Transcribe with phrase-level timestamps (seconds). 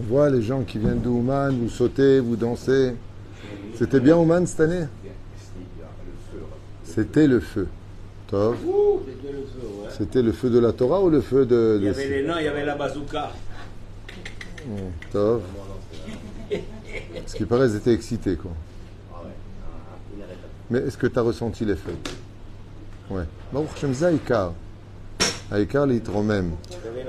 [0.00, 2.94] On voit les gens qui viennent de Ouman, vous sautez, vous dansez.
[3.74, 4.86] C'était bien Ouman cette année?
[6.84, 7.68] C'était le feu.
[8.26, 8.56] Tov.
[9.90, 11.76] C'était le feu de la Torah ou le feu de.
[11.80, 13.30] Il y avait les nains, il y avait la bazooka.
[15.12, 15.42] Tov.
[17.26, 18.52] Ce qui paraît, ils étaient excités, quoi.
[20.70, 21.94] Mais est-ce que tu as ressenti l'effet
[23.10, 23.24] Ouais.
[23.52, 23.68] Baruch
[25.50, 25.86] Aïkar.
[25.86, 26.52] Même.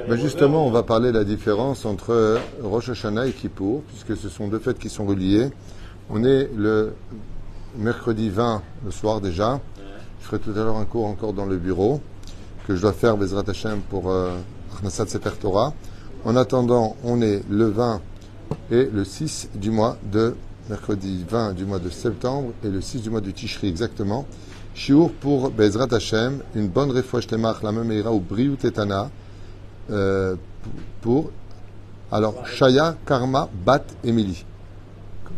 [0.09, 4.29] Mais justement, on va parler de la différence entre Rosh Hashanah et Kippour, puisque ce
[4.29, 5.49] sont deux fêtes qui sont reliées.
[6.09, 6.93] On est le
[7.77, 9.59] mercredi 20, le soir déjà.
[10.21, 12.01] Je ferai tout à l'heure un cours encore dans le bureau,
[12.67, 14.37] que je dois faire Bezrat Hashem pour euh,
[14.89, 15.73] Sefer Torah.
[16.23, 18.01] En attendant, on est le 20
[18.71, 20.35] et le 6 du mois de
[20.69, 24.25] mercredi 20 du mois de septembre et le 6 du mois de Tishri exactement.
[24.73, 29.09] Shiur pour Bezrat Hashem, une bonne refouach temach, la même ira ou Briou Tetana,
[29.89, 30.35] euh,
[31.01, 31.31] pour,
[32.11, 34.45] alors, Shaya Karma Bat Emily.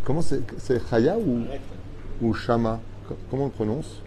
[0.04, 0.42] Comment c'est
[0.90, 1.44] Chaya ou,
[2.22, 2.80] ou Shama?
[3.30, 4.02] Comment on prononce?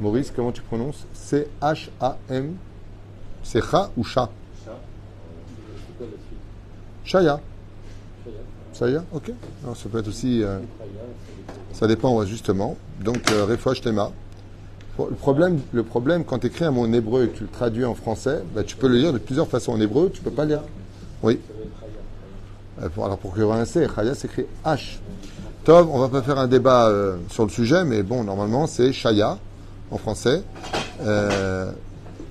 [0.00, 1.06] Maurice, comment tu prononces?
[1.14, 2.54] C'est H-A-M.
[3.42, 4.30] C'est Cha ou Cha
[7.04, 7.40] Shaya.
[8.74, 9.32] Shaya, ok.
[9.64, 10.42] Alors, ça peut être aussi.
[10.42, 10.58] Euh,
[11.72, 12.76] ça dépend, justement.
[13.02, 14.10] Donc, euh, Tema.
[14.98, 17.48] Le problème, le problème, quand tu écris un mot en hébreu et que tu le
[17.48, 20.30] traduis en français, bah, tu peux le lire de plusieurs façons en hébreu, tu peux
[20.30, 20.62] pas lire.
[21.22, 21.40] Oui.
[22.82, 24.98] Euh, alors, pour qu'il y ait un C, Chaya s'écrit H.
[25.64, 28.92] Tov, on va pas faire un débat euh, sur le sujet, mais bon, normalement, c'est
[28.92, 29.38] Shaya
[29.90, 30.42] en français.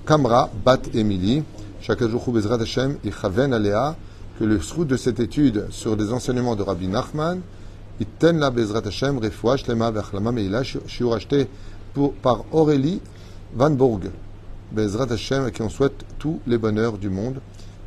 [0.06, 1.42] Kamra, Bat Emily.
[1.82, 3.96] Jour, Bezrat Hashem, Ichaven Alea,
[4.38, 7.40] que le srout de cette étude sur des enseignements de Rabbi Nachman,
[8.02, 11.46] Itten la Bezrat Hashem, Refouach Lema, Vechlama Meila, shiur acheté
[12.20, 13.00] par Aurélie
[13.54, 14.00] Van Bourg,
[14.72, 17.36] Bezrat Hashem, à qui on souhaite tous les bonheurs du monde.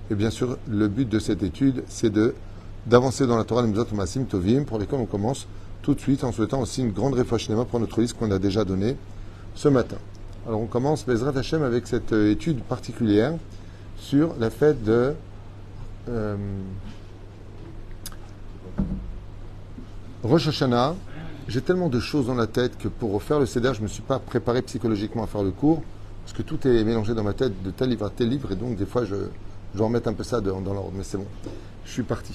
[0.10, 2.14] Et bien sûr, le but de cette étude, c'est
[2.88, 5.48] d'avancer dans la Torah, les Masim Tovim, pour lesquels on commence
[5.82, 8.64] tout de suite en souhaitant aussi une grande réflexion pour notre liste qu'on a déjà
[8.64, 8.96] donnée
[9.54, 9.98] ce matin.
[10.48, 13.34] Alors on commence Bezrat Hashem avec cette euh, étude particulière
[13.98, 15.14] sur la fête de
[16.08, 16.38] euh,
[20.26, 20.96] Rosh Hashanah
[21.48, 23.88] j'ai tellement de choses dans la tête que pour refaire le CEDER, je ne me
[23.88, 25.84] suis pas préparé psychologiquement à faire le cours,
[26.24, 28.56] parce que tout est mélangé dans ma tête de tel livre à tel livre, et
[28.56, 31.28] donc des fois je, je dois remettre un peu ça dans, l'ordre, mais c'est bon,
[31.86, 32.34] je suis parti.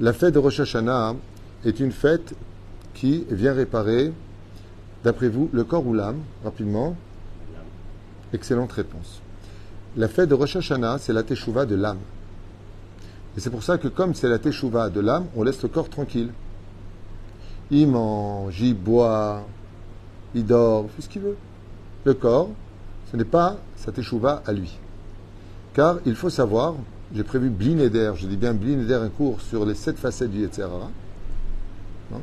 [0.00, 1.14] La fête de Rosh Hashanah
[1.64, 2.34] est une fête
[2.92, 4.12] qui vient réparer,
[5.02, 6.94] d'après vous, le corps ou l'âme, rapidement?
[8.34, 9.22] Excellente réponse.
[9.96, 12.00] La fête de Rosh Hashanah, c'est la teshuva de l'âme.
[13.38, 15.88] Et c'est pour ça que comme c'est la teshuva de l'âme, on laisse le corps
[15.88, 16.28] tranquille.
[17.74, 19.46] Il mange, il boit,
[20.34, 21.38] il dort, il fait ce qu'il veut.
[22.04, 22.50] Le corps,
[23.10, 23.90] ce n'est pas sa
[24.44, 24.78] à lui.
[25.72, 26.74] Car il faut savoir,
[27.14, 30.90] j'ai prévu Blineder, je dis bien Blineder, un cours sur les sept facettes du Yetzerara.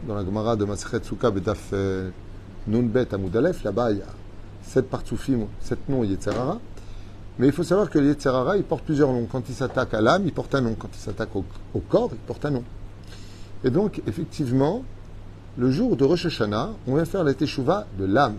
[0.07, 2.11] Dans la Gemara de Masret Souka Bedaf euh,
[2.67, 4.05] Nunbet Amoudalef, là-bas il y a
[4.61, 6.59] sept partsoufim, sept noms Yetzerara.
[7.39, 9.25] Mais il faut savoir que le Yetzerara, il porte plusieurs noms.
[9.25, 10.75] Quand il s'attaque à l'âme, il porte un nom.
[10.77, 11.43] Quand il s'attaque au,
[11.73, 12.63] au corps, il porte un nom.
[13.63, 14.83] Et donc, effectivement,
[15.57, 18.37] le jour de Rosh Hashanah, on vient faire la teshuva de l'âme.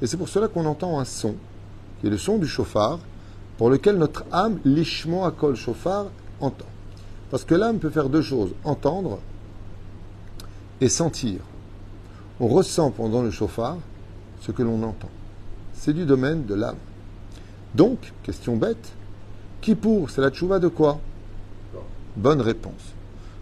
[0.00, 1.34] Et c'est pour cela qu'on entend un son,
[2.00, 2.98] qui est le son du chauffard,
[3.58, 6.06] pour lequel notre âme, lishmo akol chauffard,
[6.40, 6.66] entend.
[7.30, 9.18] Parce que l'âme peut faire deux choses, entendre
[10.80, 11.40] et sentir.
[12.40, 13.78] On ressent pendant le chauffard
[14.40, 15.10] ce que l'on entend.
[15.72, 16.76] C'est du domaine de l'âme.
[17.74, 18.92] Donc, question bête,
[19.60, 21.00] qui pour C'est la tchouva de quoi?
[22.16, 22.92] Bonne réponse.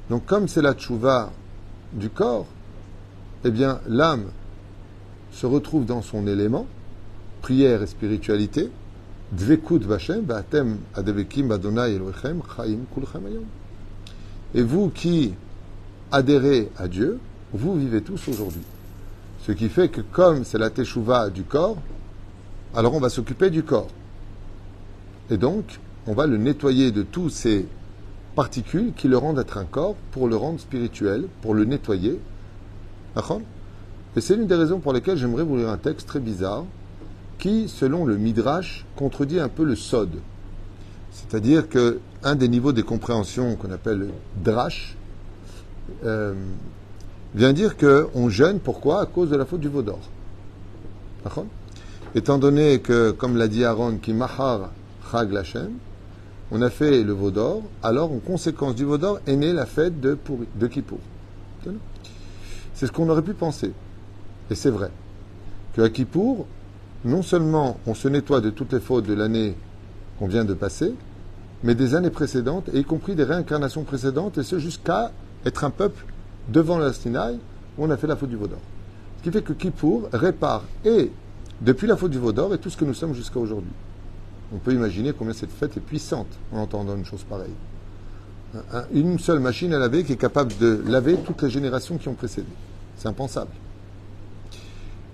[0.08, 1.30] Donc, comme c'est la tchouva
[1.92, 2.46] du corps,
[3.44, 4.26] eh bien, l'âme
[5.32, 6.66] se retrouve dans son élément,
[7.40, 8.70] prière et spiritualité.
[14.54, 15.34] Et vous qui
[16.12, 17.18] adhérez à Dieu,
[17.52, 18.62] vous vivez tous aujourd'hui.
[19.46, 21.78] Ce qui fait que comme c'est la teshuva du corps,
[22.74, 23.88] alors on va s'occuper du corps.
[25.30, 27.66] Et donc, on va le nettoyer de tous ces
[28.36, 32.20] particules qui le rendent être un corps pour le rendre spirituel, pour le nettoyer
[34.16, 36.64] et c'est l'une des raisons pour lesquelles j'aimerais vous lire un texte très bizarre
[37.38, 40.10] qui, selon le Midrash, contredit un peu le Sod.
[41.10, 44.08] C'est-à-dire que un des niveaux des compréhensions qu'on appelle
[44.42, 44.96] Drash
[46.04, 46.34] euh,
[47.34, 49.02] vient dire qu'on jeûne, pourquoi?
[49.02, 50.00] À cause de la faute du veau d'or.
[52.14, 54.70] Étant donné que, comme l'a dit Aaron, qui mahar
[56.50, 59.66] on a fait le veau d'or, alors en conséquence du veau d'or est née la
[59.66, 60.16] fête de,
[60.54, 60.98] de Kippour.
[62.82, 63.70] C'est ce qu'on aurait pu penser.
[64.50, 64.90] Et c'est vrai.
[65.72, 65.88] Que à
[67.04, 69.54] non seulement on se nettoie de toutes les fautes de l'année
[70.18, 70.92] qu'on vient de passer,
[71.62, 75.12] mais des années précédentes, et y compris des réincarnations précédentes, et ce jusqu'à
[75.46, 76.04] être un peuple
[76.48, 77.38] devant la Sinaï,
[77.78, 78.58] où on a fait la faute du Vaudor.
[79.18, 81.12] Ce qui fait que Kippour répare, et
[81.60, 83.70] depuis la faute du Vaudor, et tout ce que nous sommes jusqu'à aujourd'hui.
[84.52, 87.54] On peut imaginer combien cette fête est puissante en entendant une chose pareille.
[88.92, 92.14] Une seule machine à laver qui est capable de laver toutes les générations qui ont
[92.14, 92.48] précédé.
[92.96, 93.50] C'est impensable.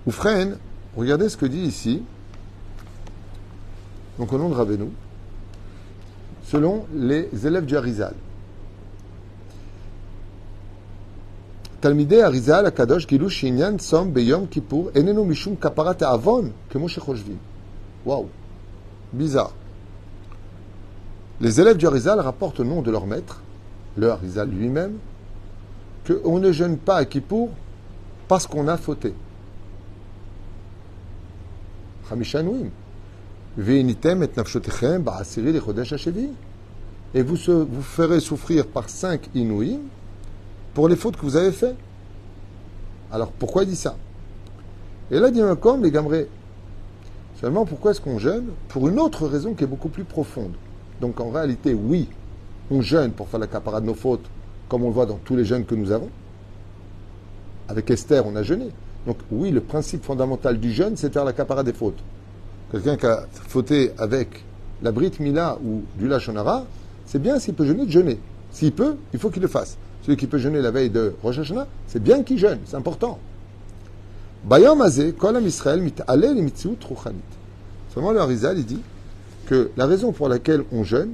[0.05, 0.57] Oufren,
[0.95, 2.03] regardez ce que dit ici,
[4.17, 4.89] donc au nom de Rabbeinu,
[6.43, 8.13] selon les élèves du Harizal.
[11.81, 16.87] Talmidei Harizal Akadosh Gilu Shinyan Som Beyom Kippur Enenu Mishum Kaparat Avon Kemo.
[18.05, 18.27] Waouh
[19.13, 19.53] Bizarre.
[21.39, 23.41] Les élèves du Harizal rapportent au nom de leur maître,
[23.95, 24.97] le Harizal lui-même,
[26.05, 27.49] qu'on ne jeûne pas à Kippour
[28.29, 29.13] parce qu'on a fauté.
[37.15, 37.35] Et vous,
[37.65, 39.79] vous ferez souffrir par cinq inouïs
[40.75, 41.75] pour les fautes que vous avez faites.
[43.11, 43.97] Alors pourquoi il dit ça?
[45.09, 46.29] Et là, dit comme les gamrés.
[47.41, 48.49] Seulement, pourquoi est-ce qu'on jeûne?
[48.67, 50.53] Pour une autre raison qui est beaucoup plus profonde.
[51.01, 52.07] Donc en réalité, oui,
[52.69, 54.29] on jeûne pour faire la capara de nos fautes,
[54.67, 56.09] comme on le voit dans tous les jeûnes que nous avons.
[57.69, 58.69] Avec Esther, on a jeûné.
[59.05, 61.99] Donc oui, le principe fondamental du jeûne, c'est de faire la capara des fautes.
[62.71, 64.43] Quelqu'un qui a fauté avec
[64.81, 66.65] la Brit Mila ou du Lachonara,
[67.05, 68.19] c'est bien s'il peut jeûner de jeûner.
[68.51, 69.77] S'il peut, il faut qu'il le fasse.
[70.01, 73.19] Celui qui peut jeûner la veille de Rosh Hashanah, c'est bien qu'il jeûne, c'est important.
[74.45, 75.83] Bayam Azé, Kolam Israël,
[77.93, 78.81] Seulement le Harizal, il dit
[79.45, 81.11] que la raison pour laquelle on jeûne,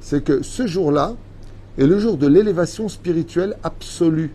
[0.00, 1.14] c'est que ce jour-là
[1.76, 4.32] est le jour de l'élévation spirituelle absolue.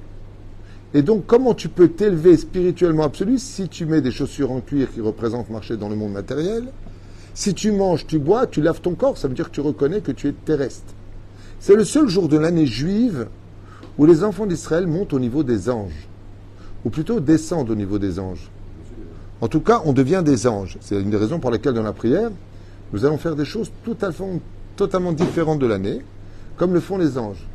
[0.93, 4.91] Et donc, comment tu peux t'élever spirituellement absolu si tu mets des chaussures en cuir
[4.93, 6.65] qui représentent marcher dans le monde matériel?
[7.33, 10.01] Si tu manges, tu bois, tu laves ton corps, ça veut dire que tu reconnais
[10.01, 10.93] que tu es terrestre.
[11.59, 13.27] C'est le seul jour de l'année juive
[13.97, 16.07] où les enfants d'Israël montent au niveau des anges,
[16.85, 18.51] ou plutôt descendent au niveau des anges.
[19.41, 20.77] En tout cas, on devient des anges.
[20.79, 22.29] C'est une des raisons pour lesquelles dans la prière,
[22.91, 24.39] nous allons faire des choses totalement,
[24.75, 26.01] totalement différentes de l'année,
[26.55, 27.47] comme le font les anges.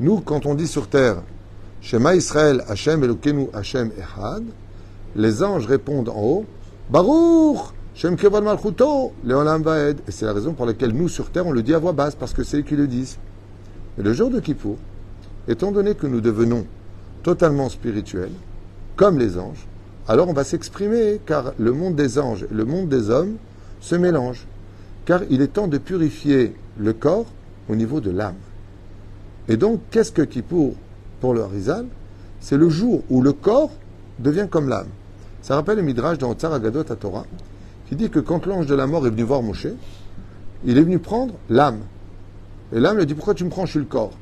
[0.00, 1.22] Nous, quand on dit sur terre,
[1.80, 4.44] Shema Israël, Hashem Elokenu, Hashem Ehad,
[5.16, 6.44] les anges répondent en haut,
[6.90, 9.98] Baruch, Shem Kevon Malchuto, Leolam Vaed.
[10.06, 12.14] Et c'est la raison pour laquelle nous, sur terre, on le dit à voix basse,
[12.14, 13.18] parce que c'est eux qui le disent.
[13.96, 14.76] Le jour de Kippour,
[15.48, 16.66] étant donné que nous devenons
[17.22, 18.32] totalement spirituels,
[18.96, 19.66] comme les anges,
[20.06, 23.36] alors on va s'exprimer, car le monde des anges et le monde des hommes
[23.80, 24.46] se mélangent.
[25.06, 27.26] Car il est temps de purifier le corps
[27.68, 28.36] au niveau de l'âme.
[29.48, 30.74] Et donc, qu'est-ce que Kippour
[31.20, 31.86] pour le Harizal,
[32.40, 33.70] c'est le jour où le corps
[34.18, 34.88] devient comme l'âme.
[35.42, 37.26] Ça rappelle le Midrash dans Tzar Agadot à Torah,
[37.88, 39.68] qui dit que quand l'ange de la mort est venu voir Moshe,
[40.64, 41.80] il est venu prendre l'âme.
[42.72, 44.12] Et l'âme lui a dit Pourquoi tu me prends, je suis le corps?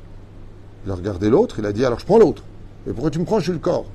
[0.85, 2.43] Il a regardé l'autre, il a dit Alors je prends l'autre.
[2.87, 3.85] Et pourquoi tu me prends, je suis le corps?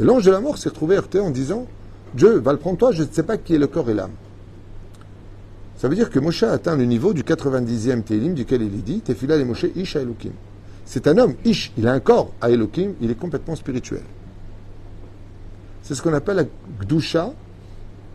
[0.00, 1.66] Et l'ange de la mort s'est retrouvé heurté en disant
[2.14, 4.12] Dieu, va le prendre toi, je ne sais pas qui est le corps et l'âme.
[5.76, 8.82] Ça veut dire que Moshe a atteint le niveau du 90e Télim duquel il est
[8.82, 10.32] dit Tefila et Moshe Isha Elohim.
[10.86, 14.02] C'est un homme, Ish, il a un corps à Elohim, il est complètement spirituel.
[15.82, 16.44] C'est ce qu'on appelle la
[16.80, 17.32] Gdusha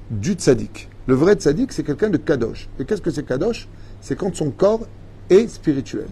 [0.10, 0.90] du tzaddik.
[1.08, 2.70] Le vrai tzaddik, c'est quelqu'un de kadosh.
[2.80, 3.68] Et qu'est-ce que c'est kadosh?
[4.02, 4.88] C'est quand son corps
[5.30, 6.08] est spirituel.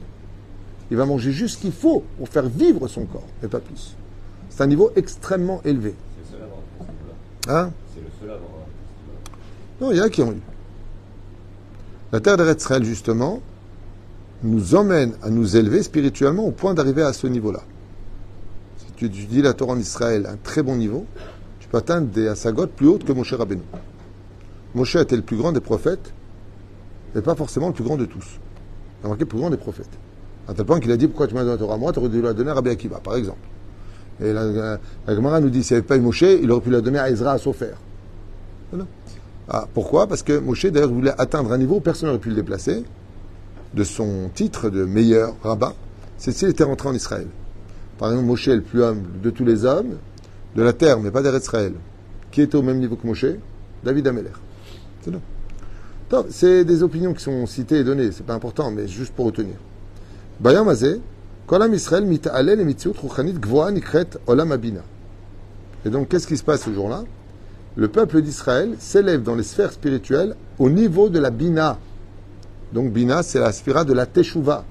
[0.90, 3.96] Il va manger juste ce qu'il faut pour faire vivre son corps, et pas plus.
[4.50, 5.96] C'est un niveau extrêmement élevé.
[6.30, 7.72] C'est le seul Hein?
[7.94, 8.40] C'est le seul à
[9.82, 10.42] Non, il y a qui ont eu.
[12.12, 13.42] La terre d'Eretz justement,
[14.44, 17.62] nous emmène à nous élever spirituellement au point d'arriver à ce niveau-là.
[18.78, 21.06] Si tu dis la Torah en Israël à un très bon niveau,
[21.60, 23.62] tu peux atteindre des asagotes plus hautes que Moshe Rabbeinu.
[24.76, 26.14] Moshe était le plus grand des prophètes,
[27.16, 28.40] mais pas forcément le plus grand de tous.
[29.02, 29.90] Il a marqué le plus grand des prophètes.
[30.48, 31.92] À tel point qu'il a dit Pourquoi tu m'as donné la Torah à moi?
[31.92, 33.40] Tu aurais dû la donner à Rabbi Akiva, par exemple.
[34.22, 36.82] Et la, Gemara nous dit S'il n'y avait pas eu Moshe, il aurait pu la
[36.82, 37.74] donner à Ezra à Sofer.
[39.50, 40.08] Ah, pourquoi?
[40.08, 42.84] Parce que Moshe, d'ailleurs, voulait atteindre un niveau où personne n'aurait pu le déplacer
[43.74, 45.74] de son titre de meilleur rabbin,
[46.18, 47.28] c'est s'il était rentré en Israël.
[47.98, 49.98] Par exemple, Moshe, le plus humble de tous les hommes,
[50.56, 51.74] de la terre, mais pas d'Israël,
[52.32, 53.26] qui était au même niveau que Moshe,
[53.84, 54.32] David Ameller.
[55.02, 55.12] C'est
[56.30, 59.56] C'est des opinions qui sont citées et données, c'est pas important, mais juste pour retenir.
[61.48, 62.06] Kolam Israël
[64.28, 64.82] Olam Abina.
[65.86, 67.04] Et donc, qu'est-ce qui se passe ce jour-là?
[67.76, 71.78] Le peuple d'Israël s'élève dans les sphères spirituelles au niveau de la Bina,
[72.74, 74.64] donc Bina, c'est la spira de la Teshuvah.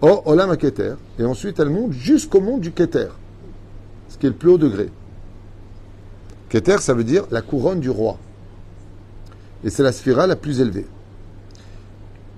[0.00, 0.94] O Olam Keter.
[1.18, 3.08] Et ensuite, elle monte jusqu'au monde du Keter,
[4.08, 4.90] ce qui est le plus haut degré.
[6.48, 8.16] Keter, ça veut dire la couronne du roi.
[9.64, 10.86] Et c'est la sphira la plus élevée.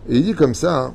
[0.08, 0.94] Et il dit comme ça, hein.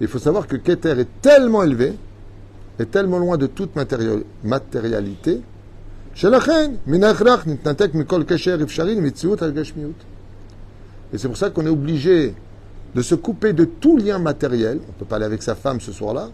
[0.00, 1.92] Il faut savoir que Keter est tellement élevé,
[2.78, 3.76] est tellement loin de toute
[4.42, 5.42] matérialité,
[11.12, 12.34] Et c'est pour ça qu'on est obligé
[12.94, 14.80] de se couper de tout lien matériel.
[14.88, 16.28] On peut pas aller avec sa femme ce soir-là.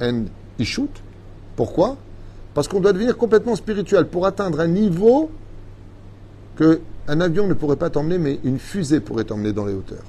[0.00, 0.24] And
[0.64, 0.90] shoot.
[1.56, 1.96] Pourquoi?
[2.54, 5.30] Parce qu'on doit devenir complètement spirituel pour atteindre un niveau
[6.56, 10.04] que un avion ne pourrait pas t'emmener, mais une fusée pourrait t'emmener dans les hauteurs.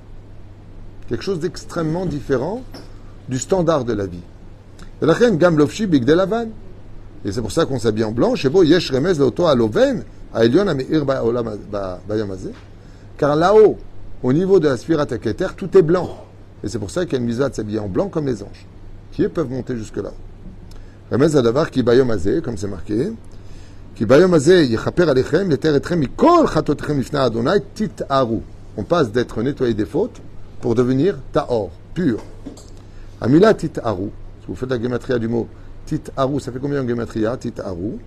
[1.09, 2.63] Quelque chose d'extrêmement différent
[3.27, 4.21] du standard de la vie.
[5.01, 6.49] La reine bigdelavan.
[7.23, 8.35] Et c'est pour ça qu'on s'habille en blanc.
[8.35, 11.05] Shebo yesh remez l'auto à l'oven, à Elion ameir
[12.07, 12.51] bayamazé.
[13.17, 13.77] Car là-haut,
[14.23, 16.25] au niveau de la Sphirat Keter, tout est blanc.
[16.63, 18.65] Et c'est pour ça qu'il y a une de s'habiller en blanc comme les anges,
[19.11, 20.11] qui peuvent monter jusque là.
[21.11, 23.11] Remez adavar ki bayomazé, comme c'est marqué.
[23.95, 28.39] Ki bayomazé yechaper alechem, l'eter etrem mikol chatotchem ifna adonai titaru.
[28.77, 30.21] On passe d'être nettoyé des fautes
[30.61, 32.23] pour devenir taor, pur.
[33.19, 34.09] Amila titaru.
[34.41, 35.47] Si vous faites la gématria du mot,
[35.99, 37.97] tit'aru, ça fait combien en gématria Tit'aru.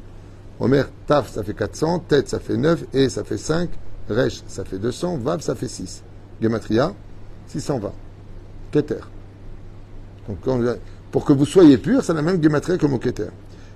[0.61, 3.69] Omer, taf, ça fait 400, tête, ça fait 9, et ça fait 5,
[4.09, 6.03] resh, ça fait 200, vav, ça fait 6.
[6.41, 6.95] Gématria,
[7.49, 7.93] 620.
[8.71, 9.01] Keter.
[10.29, 10.39] Donc,
[11.11, 13.29] pour que vous soyez pur, c'est la même gématria que mot keter.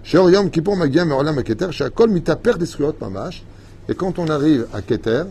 [0.02, 3.44] Sheor Yom Kippur Magia Me'olam HaKeter, She'akol Mitaper Desriot Mamash.
[3.88, 5.24] Et quand on arrive à Keter,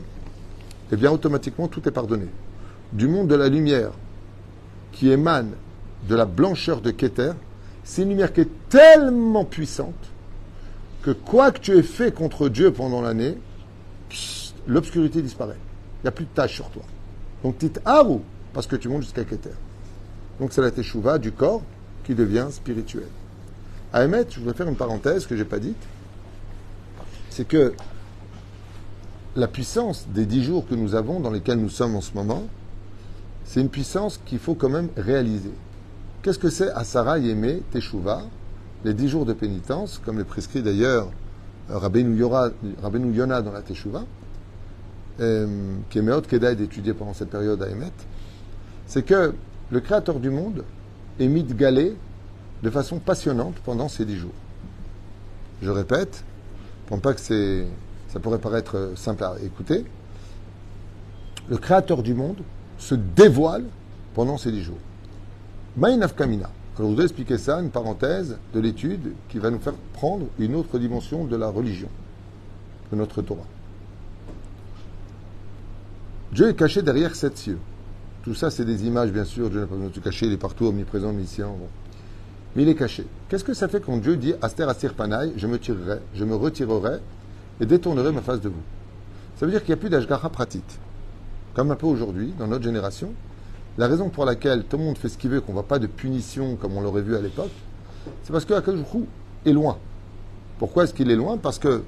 [0.92, 2.28] eh bien, automatiquement, tout est pardonné.
[2.92, 3.92] Du monde de la lumière
[4.92, 5.52] qui émane
[6.08, 7.32] de la blancheur de Keter,
[7.88, 9.96] c'est une lumière qui est tellement puissante
[11.04, 13.38] que quoi que tu aies fait contre Dieu pendant l'année,
[14.68, 15.56] l'obscurité disparaît.
[16.00, 16.84] Il n'y a plus de tache sur toi.
[17.44, 18.20] Donc, tit haru,
[18.52, 19.52] parce que tu montes jusqu'à Keter.
[20.38, 21.62] Donc, c'est la teshuva du corps
[22.04, 23.08] qui devient spirituel.
[23.94, 25.82] À émettre, je voudrais faire une parenthèse que je n'ai pas dite.
[27.30, 27.74] C'est que
[29.38, 32.44] la puissance des dix jours que nous avons, dans lesquels nous sommes en ce moment,
[33.46, 35.54] c'est une puissance qu'il faut quand même réaliser.
[36.22, 38.24] Qu'est-ce que c'est Asara Yeme Teshuva,
[38.84, 41.10] les dix jours de pénitence, comme le prescrit d'ailleurs
[41.70, 42.18] euh, Rabbeinu
[43.14, 44.04] Yona dans la Teshuva,
[45.20, 47.92] euh, qui Kedai d'étudier pendant cette période à Emet,
[48.88, 49.34] c'est que
[49.70, 50.64] le Créateur du monde
[51.20, 54.34] est mis de façon passionnante pendant ces dix jours.
[55.62, 56.24] Je répète,
[56.88, 57.66] pour pas que
[58.10, 59.86] ça pourrait paraître euh, simple à écouter,
[61.50, 62.38] le Créateur du monde
[62.80, 63.66] se dévoile
[64.16, 64.78] pendant ces dix jours.
[65.78, 66.50] Maïnaf Kamina.
[66.76, 70.56] Alors, je voudrais expliquer ça, une parenthèse de l'étude qui va nous faire prendre une
[70.56, 71.90] autre dimension de la religion,
[72.92, 73.46] de notre Torah.
[76.32, 77.60] Dieu est caché derrière sept cieux.
[78.24, 79.50] Tout ça, c'est des images, bien sûr.
[79.52, 81.56] Dieu n'a pas besoin de cacher, il est partout, omniprésent, omniscient.
[82.56, 83.06] Mais il est caché.
[83.30, 86.36] Qu'est-ce que ça fait quand Dieu dit Aster Astir Panaï, je me tirerai, je me
[86.36, 86.98] retirerai
[87.62, 88.64] et détournerai ma face de vous?
[89.40, 90.80] Ça veut dire qu'il n'y a plus d'Ashgara pratique.
[91.54, 93.14] Comme un peu aujourd'hui, dans notre génération.
[93.78, 95.78] La raison pour laquelle tout le monde fait ce qu'il veut, qu'on ne voit pas
[95.78, 97.52] de punition comme on l'aurait vu à l'époque,
[98.24, 98.54] c'est parce que
[99.46, 99.78] est loin.
[100.58, 101.38] Pourquoi est-ce qu'il est loin?
[101.38, 101.84] Parce que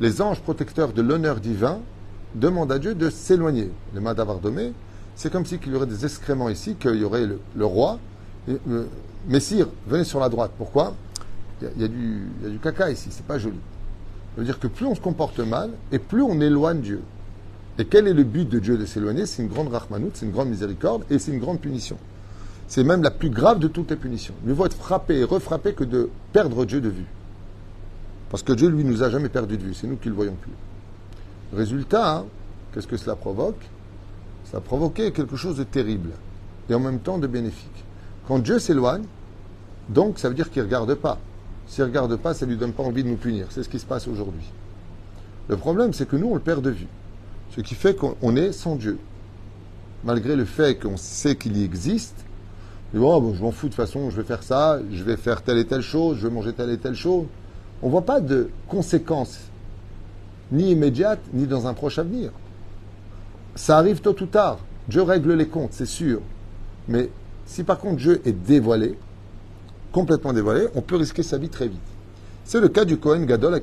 [0.00, 1.80] les anges protecteurs de l'honneur divin
[2.34, 3.70] demandent à Dieu de s'éloigner.
[3.92, 4.72] Le Madavardomé,
[5.16, 7.98] c'est comme si qu'il y aurait des excréments ici, qu'il y aurait le, roi.
[8.48, 8.84] Euh,
[9.26, 10.52] Messire, venez sur la droite.
[10.56, 10.94] Pourquoi?
[11.60, 13.38] Il y, a, il y a du, il y a du caca ici, c'est pas
[13.38, 13.58] joli.
[14.34, 17.02] Ça veut dire que plus on se comporte mal, et plus on éloigne Dieu.
[17.78, 19.26] Et quel est le but de Dieu de s'éloigner?
[19.26, 21.96] C'est une grande rachmanout, c'est une grande miséricorde, et c'est une grande punition.
[22.68, 24.34] C'est même la plus grave de toutes les punitions.
[24.44, 27.06] Mieux vaut être frappé et refrappé que de perdre Dieu de vue.
[28.30, 30.36] Parce que Dieu, lui, nous a jamais perdu de vue, c'est nous qui le voyons
[30.40, 30.52] plus.
[31.54, 32.24] Résultat, hein,
[32.72, 33.62] qu'est-ce que cela provoque?
[34.50, 36.10] Ça a provoqué quelque chose de terrible,
[36.68, 37.84] et en même temps de bénéfique.
[38.26, 39.04] Quand Dieu s'éloigne,
[39.88, 41.18] donc ça veut dire qu'il ne regarde pas.
[41.66, 43.46] S'il ne regarde pas, ça ne lui donne pas envie de nous punir.
[43.50, 44.50] C'est ce qui se passe aujourd'hui.
[45.48, 46.86] Le problème, c'est que nous, on le perd de vue.
[47.54, 48.98] Ce qui fait qu'on est sans Dieu.
[50.04, 52.16] Malgré le fait qu'on sait qu'il y existe,
[52.92, 55.16] dit, oh, bon, je m'en fous de toute façon, je vais faire ça, je vais
[55.16, 57.26] faire telle et telle chose, je vais manger telle et telle chose.
[57.82, 59.38] On ne voit pas de conséquences,
[60.50, 62.30] ni immédiates, ni dans un proche avenir.
[63.54, 64.58] Ça arrive tôt ou tard.
[64.88, 66.20] Dieu règle les comptes, c'est sûr.
[66.88, 67.10] Mais
[67.44, 68.98] si par contre Dieu est dévoilé,
[69.92, 71.80] complètement dévoilé, on peut risquer sa vie très vite.
[72.44, 73.60] C'est le cas du Kohen Gadol à.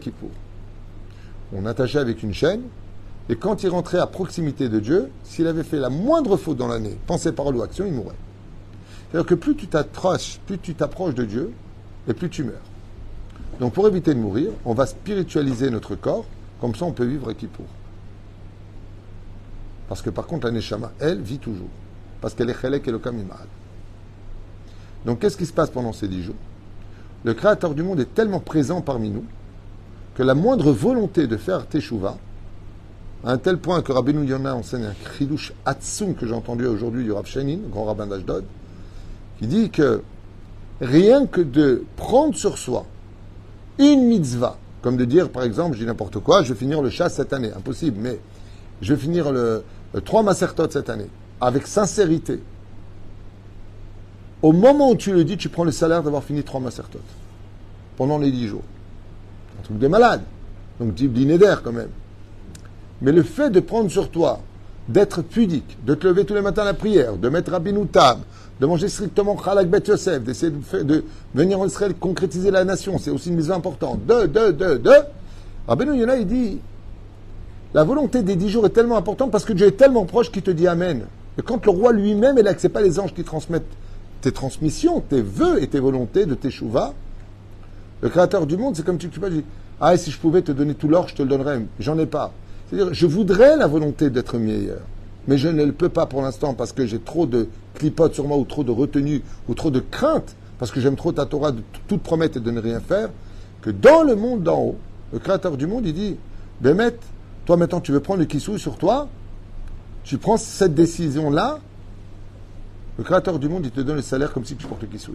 [1.53, 2.61] On attachait avec une chaîne,
[3.29, 6.67] et quand il rentrait à proximité de Dieu, s'il avait fait la moindre faute dans
[6.67, 8.15] l'année, pensée, parole ou action, il mourait.
[9.11, 11.53] C'est-à-dire que plus tu t'approches, plus tu t'approches de Dieu,
[12.07, 12.55] et plus tu meurs.
[13.59, 16.25] Donc pour éviter de mourir, on va spiritualiser notre corps,
[16.59, 17.67] comme ça on peut vivre à Kippour.
[19.87, 21.69] Parce que par contre, la Neshama, elle, vit toujours.
[22.21, 23.47] Parce qu'elle est Chelek et le Kamimad.
[25.05, 26.35] Donc qu'est-ce qui se passe pendant ces dix jours?
[27.23, 29.25] Le Créateur du monde est tellement présent parmi nous
[30.15, 32.17] que la moindre volonté de faire Teshuvah
[33.23, 37.03] à un tel point que Rabbeinu Yonah enseigne un kridush atsum que j'ai entendu aujourd'hui
[37.03, 38.45] du Rav Shenin, grand rabbin d'Ashdod,
[39.39, 40.01] qui dit que
[40.79, 42.85] rien que de prendre sur soi
[43.77, 46.89] une mitzvah, comme de dire par exemple, je dis n'importe quoi, je vais finir le
[46.89, 48.19] chat cette année, impossible, mais
[48.81, 49.63] je vais finir le,
[50.05, 51.09] trois masertot cette année,
[51.41, 52.41] avec sincérité.
[54.41, 56.99] Au moment où tu le dis, tu prends le salaire d'avoir fini trois masertot
[57.97, 58.63] pendant les dix jours.
[59.59, 60.21] Un truc de malade.
[60.79, 61.89] Donc type d'inéder quand même.
[63.01, 64.41] Mais le fait de prendre sur toi,
[64.87, 68.19] d'être pudique, de te lever tous les matins à la prière, de mettre Rabbinou Tam,
[68.59, 71.03] de manger strictement Khalak Bet Yosef, d'essayer de,
[71.33, 74.05] venir en Israël concrétiser la nation, c'est aussi une mise importante.
[74.05, 74.91] De, de, de, de.
[75.67, 76.59] Rabbeinu Yonah, il dit,
[77.73, 80.41] la volonté des dix jours est tellement importante parce que Dieu est tellement proche qu'il
[80.41, 81.05] te dit Amen.
[81.37, 83.71] Et quand le roi lui-même est là, que ce pas les anges qui transmettent
[84.21, 86.93] tes transmissions, tes vœux et tes volontés de tes chouvas,
[88.01, 89.43] le créateur du monde, c'est comme tu, tu peux dire,
[89.79, 91.61] ah, si je pouvais te donner tout l'or, je te le donnerais.
[91.79, 92.33] J'en ai pas.
[92.69, 94.81] C'est-à-dire, je voudrais la volonté d'être meilleur,
[95.27, 98.27] mais je ne le peux pas pour l'instant parce que j'ai trop de clipotes sur
[98.27, 101.51] moi, ou trop de retenue, ou trop de crainte, parce que j'aime trop ta Torah
[101.51, 103.09] de toute promettre et de ne rien faire,
[103.61, 104.77] que dans le monde d'en haut,
[105.11, 106.17] le créateur du monde, il dit,
[106.61, 106.95] Bémet,
[107.45, 109.07] toi maintenant tu veux prendre le kissou sur toi,
[110.03, 111.59] tu prends cette décision-là,
[112.97, 115.13] le créateur du monde, il te donne le salaire comme si tu portes le kissou.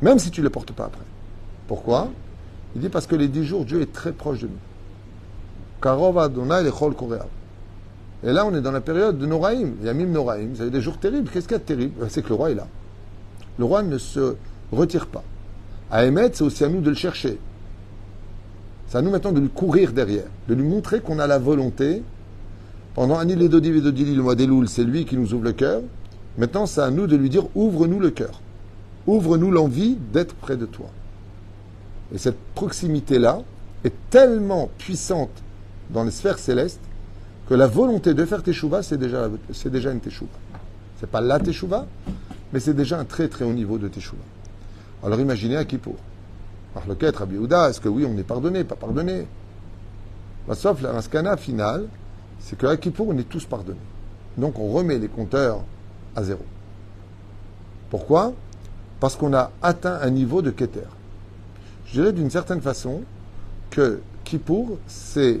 [0.00, 1.04] Même si tu ne le portes pas après.
[1.66, 2.08] Pourquoi?
[2.74, 4.69] Il dit parce que les dix jours, Dieu est très proche de nous.
[8.22, 9.76] Et là, on est dans la période de Noraïm.
[9.82, 10.52] Yamim Noraïm.
[10.52, 11.30] Vous avez des jours terribles.
[11.30, 11.94] Qu'est-ce qu'il y a de terrible?
[11.98, 12.66] Ben, C'est que le roi est là.
[13.58, 14.36] Le roi ne se
[14.72, 15.22] retire pas.
[15.90, 17.38] À émettre, c'est aussi à nous de le chercher.
[18.86, 22.02] C'est à nous maintenant de lui courir derrière, de lui montrer qu'on a la volonté.
[22.94, 25.80] Pendant Anil Edodi Vedodili, le mois d'Eloul, c'est lui qui nous ouvre le cœur.
[26.36, 28.40] Maintenant, c'est à nous de lui dire ouvre-nous le cœur.
[29.06, 30.86] Ouvre-nous l'envie d'être près de toi.
[32.14, 33.40] Et cette proximité-là
[33.84, 35.30] est tellement puissante
[35.92, 36.80] dans les sphères célestes
[37.48, 40.30] que la volonté de faire teshuva, c'est déjà, c'est déjà une teshuva.
[41.00, 41.86] C'est pas la teshuva,
[42.52, 44.22] mais c'est déjà un très très haut niveau de teshuva.
[45.02, 45.96] Alors imaginez à Kippour.
[46.74, 49.26] Par le quête, Rabbi est-ce que oui, on est pardonné, pas pardonné?
[50.46, 51.86] Bah, Sauf la maskana finale,
[52.38, 53.78] c'est qu'à Kippour, on est tous pardonnés.
[54.36, 55.64] Donc on remet les compteurs
[56.14, 56.44] à zéro.
[57.90, 58.32] Pourquoi?
[59.00, 60.86] Parce qu'on a atteint un niveau de Keter.
[61.86, 63.02] Je dirais d'une certaine façon
[63.70, 65.40] que Kippour, c'est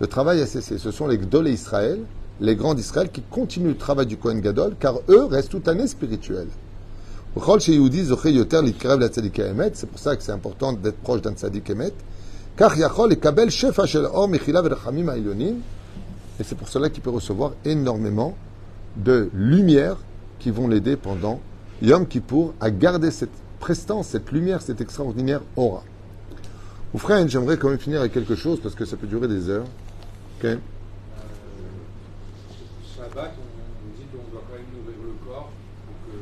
[0.00, 0.78] le travail a cessé.
[0.78, 2.00] Ce sont les Gdol et Israël,
[2.40, 5.86] les grands d'Israël, qui continuent le travail du Kohen Gadol, car eux restent toute année
[5.86, 6.48] spirituels.
[7.36, 7.58] C'est pour
[9.98, 11.92] ça que c'est important d'être proche d'un tzadik emet.
[16.40, 18.36] Et c'est pour cela qu'il peut recevoir énormément
[18.96, 19.96] de lumière
[20.38, 21.40] qui vont l'aider pendant
[21.82, 25.82] Yom Kippour à garder cette prestance, cette lumière, cette extraordinaire aura.
[26.94, 29.50] Ou frère, j'aimerais quand même finir avec quelque chose parce que ça peut durer des
[29.50, 29.66] heures.
[30.38, 30.56] Ok euh,
[32.86, 36.14] Shabbat, on, dit qu'on doit quand même nourrir le corps pour que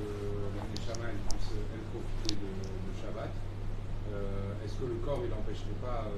[0.56, 3.28] la Neshama elle puisse elle, profiter de, de Shabbat.
[3.28, 6.16] Euh, Est-ce que le corps il n'empêcherait pas euh,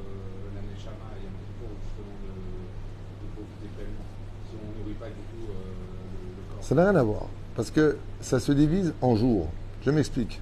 [0.55, 4.07] la Neshama et un petit peu justement de, de, profiter pleinement?
[4.47, 5.67] Si on ne nourrit pas du tout euh,
[6.15, 9.51] le, le, corps Ça n'a rien à voir parce que ça se divise en jours.
[9.83, 10.41] Je m'explique.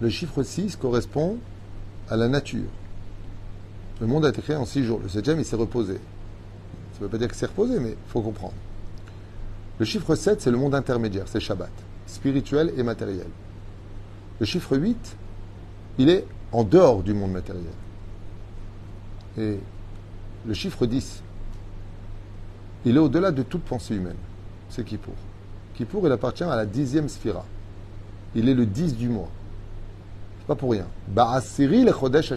[0.00, 1.36] Le chiffre 6 correspond
[2.08, 2.79] à la nature.
[4.00, 5.00] Le monde a été créé en six jours.
[5.02, 5.94] Le septième, il s'est reposé.
[5.94, 8.54] Ça ne veut pas dire qu'il s'est reposé, mais il faut comprendre.
[9.78, 11.70] Le chiffre 7, c'est le monde intermédiaire, c'est Shabbat,
[12.06, 13.26] spirituel et matériel.
[14.38, 15.16] Le chiffre 8,
[15.98, 17.72] il est en dehors du monde matériel.
[19.38, 19.58] Et
[20.46, 21.22] le chiffre 10,
[22.84, 24.16] il est au-delà de toute pensée humaine.
[24.70, 25.14] C'est Kippour.
[25.74, 27.44] Kippour, il appartient à la dixième sphira.
[28.34, 29.28] Il est le 10 du mois.
[30.46, 30.86] Pas pour rien.
[31.08, 32.32] Ba'asiri le Chodesh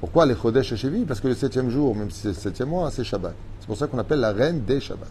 [0.00, 2.90] pourquoi les Chodesh Hashevi Parce que le septième jour, même si c'est le septième mois,
[2.90, 3.34] c'est Shabbat.
[3.60, 5.06] C'est pour ça qu'on appelle la reine des Shabbats.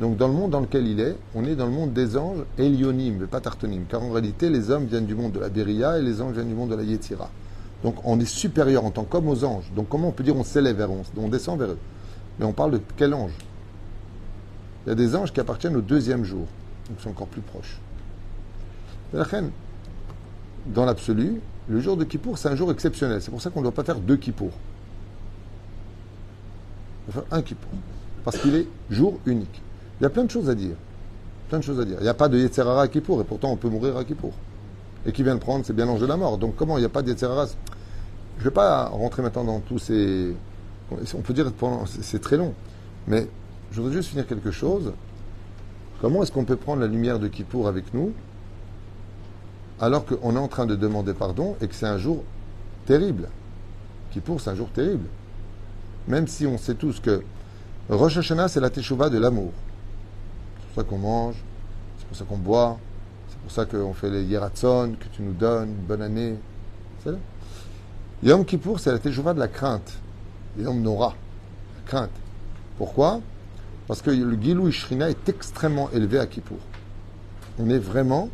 [0.00, 2.44] Donc dans le monde dans lequel il est, on est dans le monde des anges
[2.56, 3.84] Elionim, mais pas Tartonim.
[3.88, 6.48] Car en réalité, les hommes viennent du monde de la Beria et les anges viennent
[6.48, 7.28] du monde de la Yetzira.
[7.82, 9.70] Donc on est supérieur en tant qu'homme aux anges.
[9.74, 11.78] Donc comment on peut dire on s'élève vers eux On descend vers eux?
[12.38, 13.32] Mais on parle de quel ange?
[14.86, 16.46] Il y a des anges qui appartiennent au deuxième jour.
[16.88, 17.78] Donc c'est encore plus proche.
[19.12, 19.50] La reine,
[20.66, 23.20] dans l'absolu, le jour de Kippour, c'est un jour exceptionnel.
[23.20, 24.50] C'est pour ça qu'on ne doit pas faire deux Kippour.
[27.06, 27.70] On va faire un Kippour.
[28.24, 29.62] Parce qu'il est jour unique.
[30.00, 30.76] Il y a plein de choses à dire.
[31.48, 31.96] Plein de choses à dire.
[32.00, 34.32] Il n'y a pas de Yetzerara à Kippour, et pourtant on peut mourir à Kippour.
[35.06, 36.38] Et qui vient de prendre, c'est bien l'ange de la mort.
[36.38, 37.46] Donc comment il n'y a pas de Yetzerara?
[37.46, 40.34] Je ne vais pas rentrer maintenant dans tous ces.
[40.90, 41.50] On peut dire
[41.86, 42.54] c'est très long.
[43.06, 43.26] Mais
[43.72, 44.92] je voudrais juste finir quelque chose.
[46.00, 48.12] Comment est-ce qu'on peut prendre la lumière de Kippour avec nous?
[49.80, 52.24] Alors qu'on est en train de demander pardon et que c'est un jour
[52.86, 53.28] terrible
[54.10, 55.06] Kippour, c'est un jour terrible.
[56.06, 57.22] Même si on sait tous que
[57.90, 59.52] Rosh Hashanah, c'est la teshuva de l'amour.
[60.60, 61.36] C'est pour ça qu'on mange,
[61.98, 62.78] c'est pour ça qu'on boit,
[63.28, 66.36] c'est pour ça qu'on fait les yeratzon, que tu nous donnes, bonne année.
[68.22, 69.92] Yom Kippour, c'est la teshuva de la crainte.
[70.58, 71.14] Yom Nora,
[71.76, 72.10] la crainte.
[72.78, 73.20] Pourquoi?
[73.86, 76.58] Parce que le Gilou Ishrina est extrêmement élevé à Kippour.
[77.58, 78.28] On est vraiment,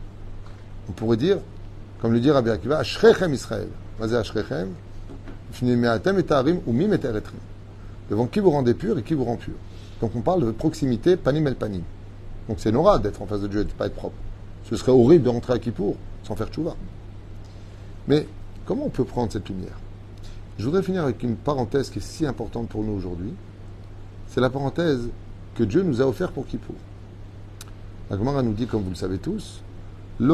[0.88, 1.38] on pourrait dire,
[2.00, 3.68] comme le dit Rabbi Akiva, Ashrechem Israël.
[3.98, 4.70] Vas-y, Ashrechem.
[8.10, 9.54] Devant qui vous rendez pur et qui vous rend pur.
[10.00, 11.82] Donc on parle de proximité, panim el panim.
[12.48, 14.16] Donc c'est Nora d'être en face de Dieu et de ne pas être propre.
[14.68, 16.74] Ce serait horrible de rentrer à Kippour sans faire tchouva.
[18.08, 18.26] Mais
[18.66, 19.78] comment on peut prendre cette lumière?
[20.58, 23.32] Je voudrais finir avec une parenthèse qui est si importante pour nous aujourd'hui.
[24.28, 25.08] C'est la parenthèse
[25.54, 26.76] que Dieu nous a offert pour Kippour.
[28.10, 29.62] La Gemara nous dit, comme vous le savez tous,
[30.20, 30.26] Il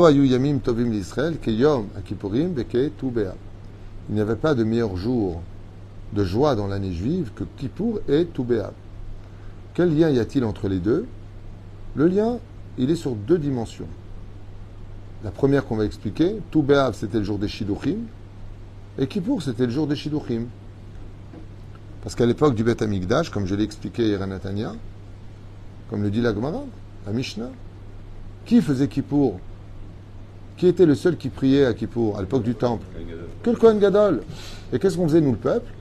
[4.11, 5.41] n'y avait pas de meilleur jour
[6.13, 8.73] de joie dans l'année juive que Kippour et Toubéab.
[9.73, 11.07] Quel lien y a-t-il entre les deux?
[11.95, 12.39] Le lien,
[12.77, 13.87] il est sur deux dimensions.
[15.25, 18.01] La première qu'on va expliquer, Toubéab c'était le jour des Shidduchim,
[18.99, 20.45] et Kippour c'était le jour des Shidduchim.
[22.03, 24.75] Parce qu'à l'époque du Beth Amikdash, comme je l'ai expliqué hier à Natania,
[25.89, 26.65] comme le dit la Gemara,
[27.07, 27.51] la Mishnah,
[28.45, 29.41] qui faisait Kippour
[30.61, 32.85] Qui était le seul qui priait à Kippour à l'époque du temple?
[33.43, 34.21] Que le Kohen Gadol.
[34.75, 35.73] Et qu'est-ce qu'on faisait nous le peuple?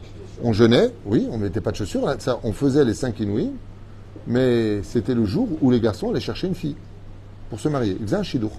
[0.41, 3.51] On jeûnait, oui, on ne mettait pas de chaussures, ça, on faisait les cinq inouïs,
[4.25, 6.77] mais c'était le jour où les garçons allaient chercher une fille
[7.49, 7.97] pour se marier.
[7.99, 8.53] Ils faisaient un chidour.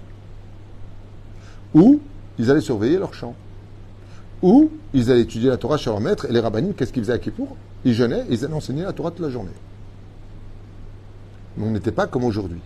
[1.73, 1.99] Ou
[2.37, 3.33] ils allaient surveiller leur champ.
[4.43, 7.13] Ou ils allaient étudier la Torah chez leur maître et les rabbinim, qu'est-ce qu'ils faisaient
[7.13, 7.57] à Kippour?
[7.83, 9.49] Ils jeûnaient ils allaient enseigner la Torah toute la journée.
[11.57, 12.61] Mais on n'était pas comme aujourd'hui.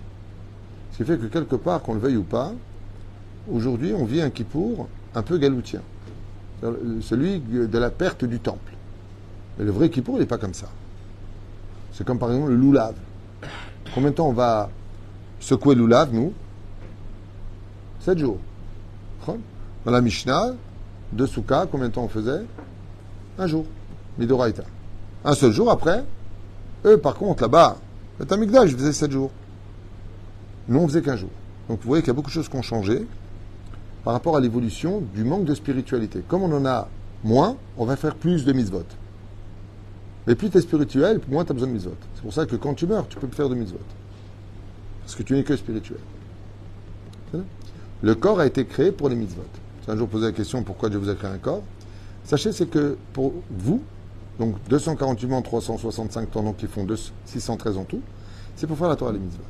[0.92, 2.52] Ce qui fait que quelque part, qu'on le veuille ou pas,
[3.52, 5.82] aujourd'hui on vit un Kippour un peu galoutien.
[7.02, 8.74] Celui de la perte du temple.
[9.58, 10.68] Mais le vrai Kippour, il n'est pas comme ça.
[11.94, 12.96] C'est comme par exemple le loulave.
[13.94, 14.70] Combien de temps on va
[15.40, 16.34] secouer le loulave, nous?
[18.00, 18.40] Sept jours.
[19.28, 20.54] Dans la Mishnah,
[21.14, 22.46] de Souka, combien de temps on faisait?
[23.38, 23.66] Un jour.
[24.18, 24.64] Midoraita.
[25.24, 26.04] Un seul jour après.
[26.86, 27.78] Eux, par contre, là-bas,
[28.20, 29.32] le Tamikdash, je faisais sept jours.
[30.68, 31.30] Nous, on faisait qu'un jour.
[31.70, 33.08] Donc vous voyez qu'il y a beaucoup de choses qui ont changé
[34.06, 36.22] par rapport à l'évolution du manque de spiritualité.
[36.28, 36.88] Comme on en a
[37.24, 38.86] moins, on va faire plus de mitzvot.
[40.28, 41.96] Mais plus tu es spirituel, moins tu as besoin de mitzvot.
[42.14, 43.80] C'est pour ça que quand tu meurs, tu peux faire de mitzvot.
[45.02, 45.98] Parce que tu n'es que spirituel.
[48.04, 49.42] Le corps a été créé pour les mitzvot.
[49.84, 51.64] Si un jour posé la question pourquoi Dieu vous a créé un corps,
[52.26, 53.82] sachez c'est que pour vous,
[54.38, 56.86] donc 248 membres, 365 tendons qui font
[57.26, 58.02] 613 en tout,
[58.56, 59.42] c'est pour faire la Torah les mitzvot.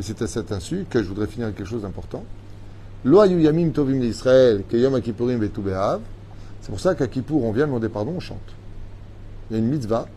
[0.00, 2.24] Et c'est à cet insu que je voudrais finir avec quelque chose d'important.
[6.62, 8.38] C'est pour ça qu'à Kippour, on vient demander pardon, on chante.
[9.50, 10.08] Il y a une mitzvah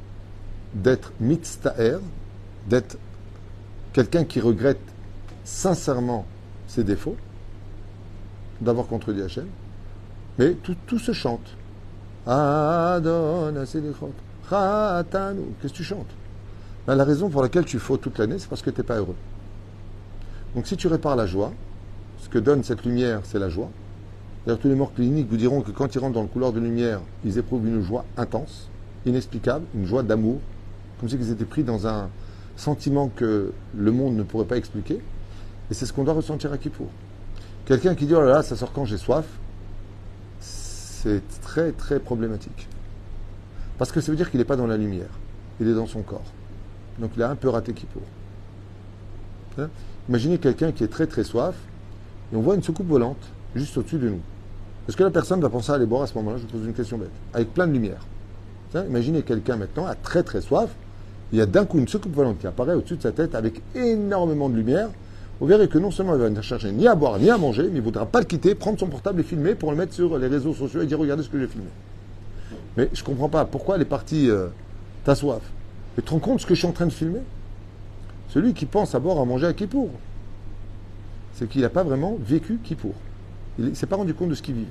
[0.74, 1.98] d'être mitztaer,
[2.70, 2.98] d'être
[3.92, 4.80] quelqu'un qui regrette
[5.44, 6.26] sincèrement
[6.68, 7.18] ses défauts,
[8.62, 9.48] d'avoir contredit Hachem,
[10.38, 11.56] mais tout, se chante.
[15.62, 16.08] Qu'est-ce que tu chantes?
[16.86, 18.96] Ben, La raison pour laquelle tu faux toute l'année, c'est parce que tu n'es pas
[18.96, 19.16] heureux.
[20.56, 21.52] Donc si tu répares la joie,
[22.28, 23.70] ce que donne cette lumière, c'est la joie.
[24.46, 26.60] D'ailleurs, tous les morts cliniques vous diront que quand ils rentrent dans le couloir de
[26.60, 28.68] lumière, ils éprouvent une joie intense
[29.06, 30.42] inexplicable, une joie d'amour,
[31.00, 32.10] comme si ils étaient pris dans un
[32.58, 35.00] sentiment que le monde ne pourrait pas expliquer.
[35.72, 36.90] Et c'est ce qu'on doit ressentir à Kippour.
[37.66, 39.26] Quelqu'un qui dit Oh là là, ça sort quand j'ai soif,
[40.42, 42.68] c'est très très problématique.
[43.78, 45.12] Parce que ça veut dire qu'il n'est pas dans la lumière,
[45.62, 46.34] il est dans son corps.
[47.00, 48.04] Donc il a un peu raté Kippour.
[49.60, 49.70] Hein?
[50.10, 51.56] Imaginez quelqu'un qui est très très soif
[52.32, 53.18] et on voit une soucoupe volante
[53.56, 54.20] juste au-dessus de nous.
[54.88, 56.38] Est-ce que la personne va penser à aller boire à ce moment-là?
[56.38, 57.12] Je vous pose une question bête.
[57.34, 58.06] Avec plein de lumière.
[58.76, 60.70] Imaginez quelqu'un maintenant a très très soif.
[61.32, 63.62] Il y a d'un coup une soucoupe volante qui apparaît au-dessus de sa tête avec
[63.76, 64.90] énormément de lumière.
[65.40, 67.64] Vous verrez que non seulement il va ne chercher ni à boire ni à manger,
[67.64, 69.94] mais il ne voudra pas le quitter, prendre son portable et filmer pour le mettre
[69.94, 71.68] sur les réseaux sociaux et dire regardez ce que j'ai filmé.
[72.76, 74.48] Mais je ne comprends pas pourquoi elle est partie euh,
[75.04, 75.42] T'as soif.
[75.96, 77.22] Mais tu te rends compte ce que je suis en train de filmer?
[78.30, 79.90] Celui qui pense à boire à manger à Kippour,
[81.38, 82.94] c'est qu'il n'a pas vraiment vécu Kippour.
[83.60, 84.68] Il ne s'est pas rendu compte de ce qu'il vivait.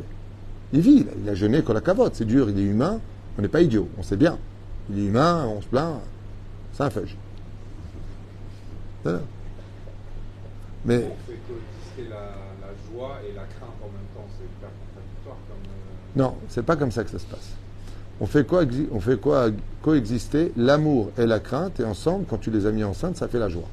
[0.72, 3.00] Il vit, il a, il a jeûné comme la cavote, c'est dur, il est humain,
[3.38, 4.36] on n'est pas idiot, on sait bien.
[4.90, 6.00] Il est humain, on se plaint.
[6.72, 6.90] C'est un.
[9.04, 9.20] Voilà.
[10.84, 14.26] Mais On fait coexister la, la joie et la crainte en même temps.
[14.36, 15.70] C'est hyper contradictoire comme.
[15.70, 17.50] euh, non, c'est pas comme ça que ça se passe.
[18.20, 19.50] On fait, coexi- on fait quoi
[19.82, 23.38] coexister l'amour et la crainte, et ensemble, quand tu les as mis enceintes, ça fait
[23.38, 23.68] la joie.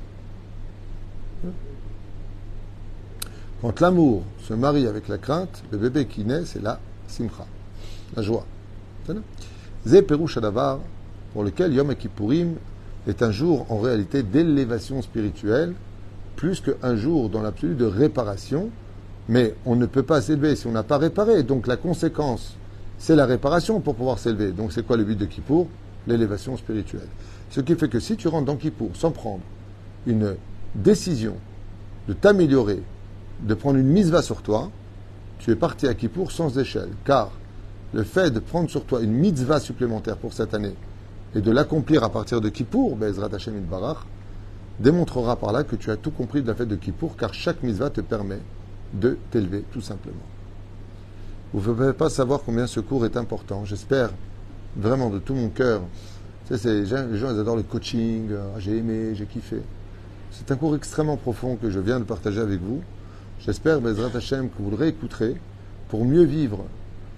[3.63, 7.45] Quand l'amour se marie avec la crainte, le bébé qui naît, c'est la simcha,
[8.13, 8.45] la joie.
[9.85, 10.79] Zé Perouche Adavar,
[11.31, 12.55] pour lequel Yom Kippourim
[13.07, 15.75] est un jour en réalité d'élévation spirituelle,
[16.35, 18.69] plus qu'un jour dans l'absolu de réparation.
[19.29, 21.43] Mais on ne peut pas s'élever si on n'a pas réparé.
[21.43, 22.57] Donc la conséquence,
[22.97, 24.51] c'est la réparation pour pouvoir s'élever.
[24.51, 25.69] Donc c'est quoi le but de Kippour?
[26.05, 27.07] L'élévation spirituelle.
[27.49, 29.43] Ce qui fait que si tu rentres dans Kippour sans prendre
[30.05, 30.35] une
[30.75, 31.35] décision
[32.09, 32.83] de t'améliorer,
[33.41, 34.69] de prendre une mise va sur toi,
[35.39, 36.89] tu es parti à Kippour sans échelle.
[37.05, 37.31] Car
[37.93, 40.75] le fait de prendre sur toi une mitzvah supplémentaire pour cette année
[41.35, 44.05] et de l'accomplir à partir de Kippour, Bezrat Hashem Barach,
[44.79, 47.61] démontrera par là que tu as tout compris de la fête de Kippour, car chaque
[47.63, 48.39] mitzvah te permet
[48.93, 50.15] de t'élever, tout simplement.
[51.53, 53.65] Vous ne pouvez pas savoir combien ce cours est important.
[53.65, 54.09] J'espère
[54.75, 55.81] vraiment de tout mon cœur.
[56.49, 58.29] Les gens, adorent le coaching.
[58.33, 59.61] Ah, j'ai aimé, j'ai kiffé.
[60.31, 62.81] C'est un cours extrêmement profond que je viens de partager avec vous.
[63.45, 65.35] J'espère, Bezrat Hashem, que vous le réécouterez
[65.89, 66.63] pour mieux vivre,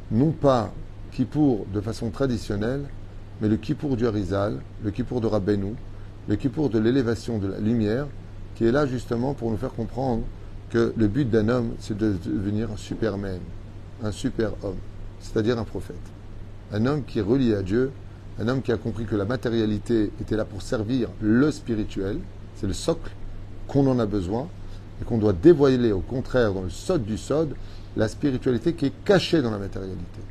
[0.09, 0.73] non pas
[1.11, 2.85] Kippour de façon traditionnelle,
[3.39, 5.75] mais le Kippour du Harizal, le Kippour de Rabbeinu,
[6.27, 8.07] le Kippour de l'élévation de la lumière,
[8.55, 10.23] qui est là justement pour nous faire comprendre
[10.71, 13.39] que le but d'un homme, c'est de devenir un superman,
[14.03, 14.79] un super homme,
[15.19, 15.95] c'est-à-dire un prophète.
[16.73, 17.91] Un homme qui est relié à Dieu,
[18.39, 22.17] un homme qui a compris que la matérialité était là pour servir le spirituel,
[22.55, 23.11] c'est le socle
[23.67, 24.47] qu'on en a besoin,
[25.01, 27.53] et qu'on doit dévoiler au contraire dans le sod du sod
[27.95, 30.21] la spiritualité qui est cachée dans la matérialité.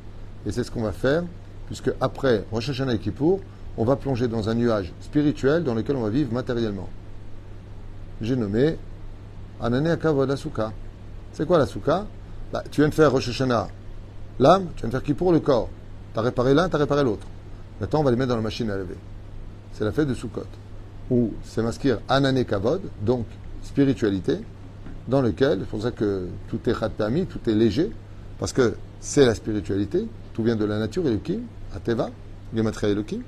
[0.47, 1.25] Et c'est ce qu'on va faire,
[1.67, 3.41] puisque après Rosh Hashanah et Kippour,
[3.77, 6.89] on va plonger dans un nuage spirituel dans lequel on va vivre matériellement.
[8.21, 8.77] J'ai nommé
[9.61, 10.73] Anane la.
[11.33, 12.07] C'est quoi la Souka
[12.53, 13.69] Bah, Tu viens de faire Rosh Hashanah,
[14.39, 15.69] l'âme, tu viens de faire Kippour, le corps.
[16.13, 17.27] Tu as réparé l'un, tu as réparé l'autre.
[17.81, 18.97] Maintenant, on va les mettre dans la machine à laver.
[19.73, 20.47] C'est la fête de Sukkot,
[21.11, 23.27] où c'est masquer Anane Kavod, donc
[23.63, 24.39] spiritualité,
[25.09, 27.91] dans lequel, c'est pour ça que tout est permis, tout est léger,
[28.39, 31.43] parce que c'est la spiritualité, tout vient de la nature, Elohim,
[31.75, 32.11] Ateva,
[32.55, 33.21] Gematria Elohim.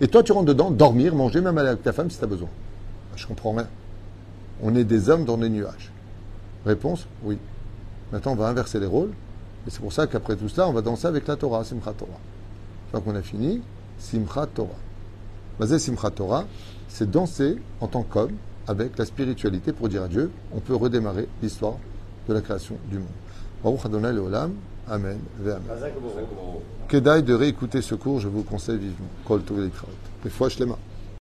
[0.00, 2.26] Et toi, tu rentres dedans, dormir, manger, même aller avec ta femme si tu as
[2.26, 2.48] besoin.
[3.14, 3.68] Je comprends rien.
[4.62, 5.92] On est des hommes dans des nuages.
[6.66, 7.38] Réponse Oui.
[8.10, 9.10] Maintenant, on va inverser les rôles.
[9.66, 12.10] Et c'est pour ça qu'après tout cela, on va danser avec la Torah, Simchat Torah.
[12.12, 13.62] Une fois qu'on a fini,
[13.98, 14.68] Simchat Torah.
[15.58, 16.46] Basé Simchat Torah,
[16.88, 18.32] c'est danser en tant qu'homme
[18.68, 21.76] avec la spiritualité pour dire à Dieu, on peut redémarrer l'histoire
[22.28, 23.06] de la création du monde.
[23.62, 24.52] Baruch Adonai Leolam,
[24.88, 25.18] Amen.
[26.88, 29.06] Kedaï de réécouter ce cours, je vous conseille vivement.
[29.24, 29.42] Kol.
[30.24, 30.58] Des fois, je